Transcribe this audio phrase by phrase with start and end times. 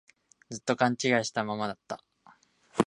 [0.49, 2.03] ずっと勘違いしたままだった